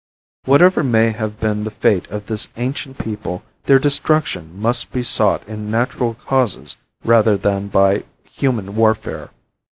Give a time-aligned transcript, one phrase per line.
[0.45, 5.47] Whatever may have been the fate of this ancient people their destruction must be sought
[5.47, 9.29] in natural causes rather than by human warfare.